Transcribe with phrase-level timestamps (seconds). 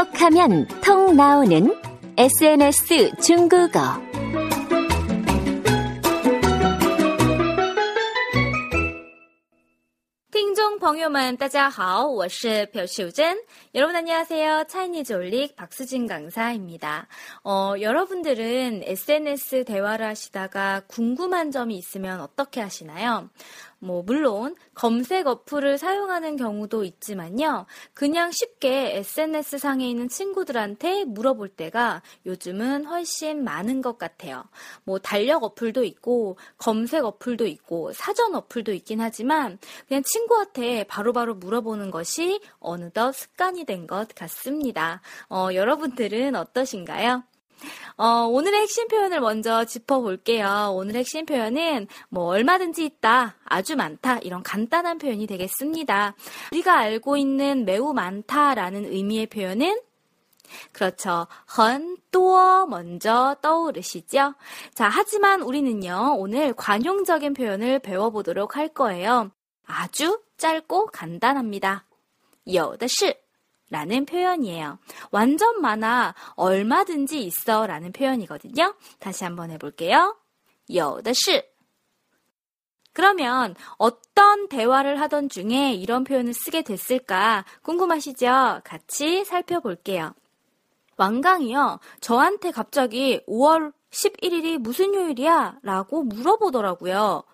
[0.00, 1.74] 톡하면 통 나오는
[2.16, 3.80] SNS 중국어.
[10.32, 13.38] 听众朋友们，大家好，我是朴秀珍。
[13.74, 14.64] 여러분 안녕하세요.
[14.68, 17.08] 차이니즈 올릭 박수진 강사입니다.
[17.44, 23.30] 어, 여러분들은 SNS 대화를 하시다가 궁금한 점이 있으면 어떻게 하시나요?
[23.83, 27.65] 뭐 물론 검색 어플을 사용하는 경우도 있지만요.
[27.93, 34.45] 그냥 쉽게 SNS 상에 있는 친구들한테 물어볼 때가 요즘은 훨씬 많은 것 같아요.
[34.83, 41.91] 뭐 달력 어플도 있고 검색 어플도 있고 사전 어플도 있긴 하지만 그냥 친구한테 바로바로 물어보는
[41.91, 45.01] 것이 어느덧 습관이 된 것 같습니다.
[45.27, 47.23] 어, 여러분들은 어떠신가요?
[47.96, 50.72] 어, 오늘의 핵심 표현을 먼저 짚어볼게요.
[50.74, 56.14] 오늘 핵심 표현은 뭐 얼마든지 있다, 아주 많다 이런 간단한 표현이 되겠습니다.
[56.52, 59.80] 우리가 알고 있는 매우 많다라는 의미의 표현은
[60.72, 61.26] 그렇죠.
[61.46, 64.34] 很多 먼저 떠오르시죠?
[64.74, 69.30] 자, 하지만 우리는요, 오늘 관용적인 표현을 배워보도록 할 거예요.
[69.66, 71.84] 아주 짧고 간단합니다.
[72.46, 73.16] 有的是
[73.70, 74.78] 라는 표현이에요.
[75.10, 78.74] 완전 많아, 얼마든지 있어 라는 표현이거든요.
[78.98, 80.16] 다시 한번 해볼게요.
[80.68, 81.44] 有的是
[82.92, 88.62] 그러면 어떤 대화를 하던 중에 이런 표현을 쓰게 됐을까 궁금하시죠?
[88.64, 90.14] 같이 살펴볼게요.
[90.96, 91.80] 왕강이요.
[92.00, 95.58] 저한테 갑자기 5월 11일이 무슨 요일이야?
[95.62, 97.24] 라고 물어보더라고요.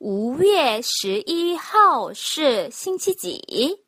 [0.00, 3.84] 5月 11号是星期几?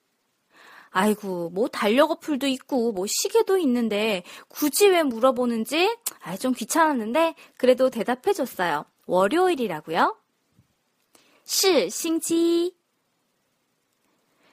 [0.93, 7.91] 아이고, 뭐 달력 어플도 있고 뭐 시계도 있는데 굳이 왜 물어보는지 아, 좀 귀찮았는데 그래도
[7.91, 8.85] 대답해 줬어요.
[9.07, 10.17] 월요일이라고요?
[11.47, 12.75] 是星期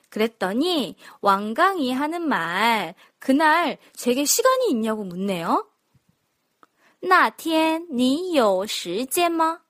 [0.09, 5.67] 그랬더니 왕강이 하는 말 그날 제게 시간이 있냐고 묻네요.
[7.01, 9.61] 那天你有时间吗?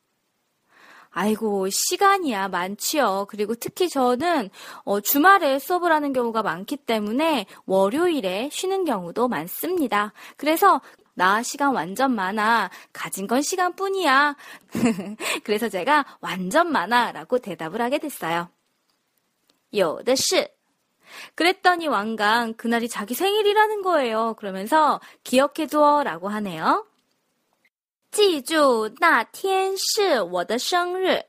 [1.10, 3.26] 아이고, 시간이야, 많지요.
[3.28, 4.48] 그리고 특히 저는
[4.84, 10.12] 어, 주말에 수업을 하는 경우가 많기 때문에 월요일에 쉬는 경우도 많습니다.
[10.37, 10.81] 그래서
[11.15, 12.71] 나 시간 완전 많아.
[12.93, 14.37] 가진 건 시간뿐이야.
[15.44, 18.48] 그래서 제가 완전 많아라고 대답을 하게 됐어요.
[19.77, 20.48] 요的是
[21.34, 24.34] 그랬더니 왕강 그날이 자기 생일이라는 거예요.
[24.38, 26.87] 그러면서 기억해두어라고 하네요.
[28.12, 31.22] 记住那天是我的生日.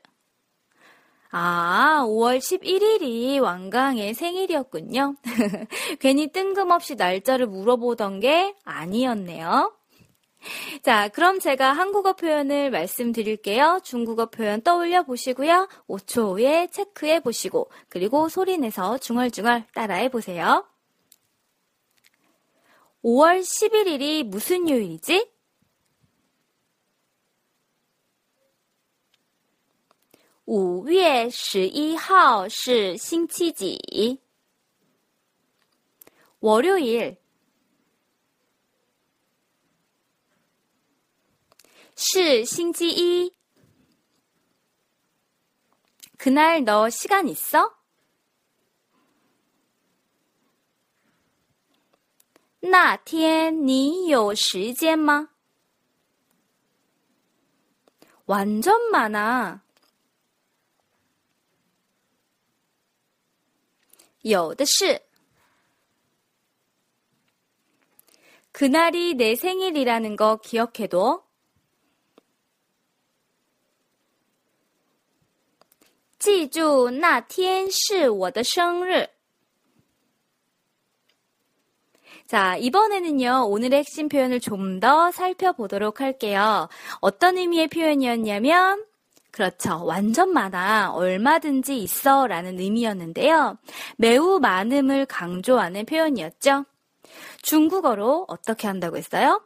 [1.29, 5.15] 아, 5월 11일이 왕강의 생일이었군요.
[5.99, 9.73] 괜히 뜬금없이 날짜를 물어보던 게 아니었네요.
[10.81, 13.81] 자, 그럼 제가 한국어 표현을 말씀드릴게요.
[13.83, 15.67] 중국어 표현 떠올려 보시고요.
[15.87, 20.65] 5초 후에 체크해 보시고, 그리고 소리내서 중얼중얼 따라해 보세요.
[23.03, 25.30] 5월 11일이 무슨 요일이지?
[30.45, 34.21] 五月十一号是星期几?
[36.39, 37.17] 월요일
[41.95, 43.33] 是星期一.
[46.17, 47.77] 그날 너 시간 있어?
[52.59, 55.29] 那天你有时间吗?
[58.25, 59.61] 완전 많아.
[64.23, 64.99] 有的是.
[68.51, 71.23] 그날이 내 생일이라는 거 기억해둬.
[76.19, 79.07] 记住那天是我的生日.
[82.25, 86.67] 자, 이번에는요, 오늘의 핵심 표현을 좀 더 살펴보도록 할게요.
[86.99, 88.83] 어떤 의미의 표현이었냐면,
[89.32, 89.84] 그렇죠.
[89.84, 90.92] 완전 많아.
[90.92, 92.26] 얼마든지 있어.
[92.26, 93.58] 라는 의미였는데요.
[93.96, 96.66] 매우 많음을 강조하는 표현이었죠.
[97.42, 99.42] 중국어로 어떻게 한다고 했어요?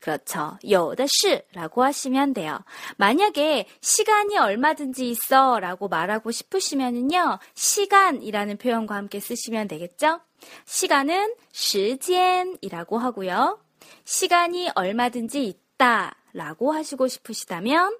[0.00, 0.58] 그렇죠.
[0.70, 2.58] 여的是 라고 하시면 돼요.
[2.96, 7.38] 만약에 시간이 얼마든지 있어 라고 말하고 싶으시면요.
[7.54, 10.20] 시간이라는 표현과 함께 쓰시면 되겠죠?
[10.64, 13.60] 시간은 시간이라고 하고요.
[14.04, 17.96] 시간이 얼마든지 있다 라고 하시고 싶으시다면,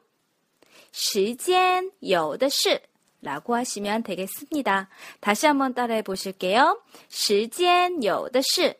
[0.91, 2.81] 时间有的是
[3.21, 4.87] 라고 하시면 되겠습니다.
[5.19, 6.81] 다시 한번 따라해 보실게요.
[7.09, 8.75] 时间有的是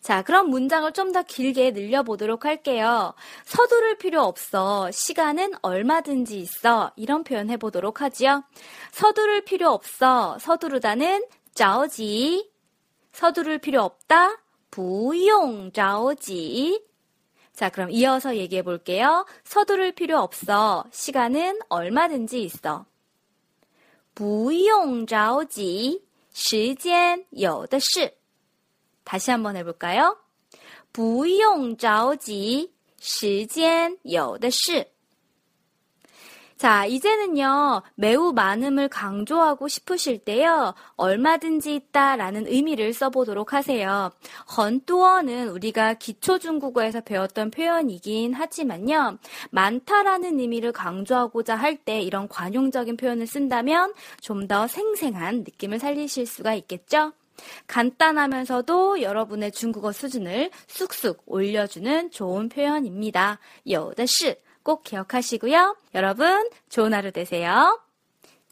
[0.00, 3.14] 자, 그럼 문장을 좀 더 길게 늘려보도록 할게요.
[3.44, 4.90] 서두를 필요 없어.
[4.90, 6.90] 시간은 얼마든지 있어.
[6.96, 8.42] 이런 표현 해보도록 하지요.
[8.90, 10.38] 서두를 필요 없어.
[10.40, 11.22] 서두르다는
[11.54, 12.50] 着急.
[13.12, 14.38] 서두를 필요 없다.
[14.70, 16.82] 不用着急.
[17.56, 19.26] 자, 그럼 이어서 얘기해 볼게요.
[19.44, 20.84] 서두를 필요 없어.
[20.90, 22.86] 시간은 얼마든지 있어.
[24.14, 26.02] 不用着急.
[26.34, 28.14] 时间有的是.
[29.04, 30.16] 다시 한번 해볼까요?
[30.92, 34.88] 不用着急.时间有的是.
[36.56, 44.12] 자, 이제는요, 매우 많음을 강조하고 싶으실 때요, 얼마든지 있다라는 의미를 써보도록 하세요.
[44.56, 49.18] 헌뚜어는 우리가 기초중국어에서 배웠던 표현이긴 하지만요,
[49.50, 56.54] 많다라는 의미를 강조하고자 할 때 이런 관용적인 표현을 쓴다면 좀 더 생생한 느낌을 살리실 수가
[56.54, 57.12] 있겠죠?
[57.66, 63.38] 간단하면서도 여러분의 중국어 수준을 쑥쑥 올려주는 좋은 표현입니다.
[63.64, 64.36] 有的是
[64.67, 65.77] 꼭 기억하시고요.
[65.95, 67.79] 여러분, 좋은 하루 되세요.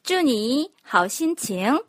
[0.03, 1.81] 쭈니, 하오신칭.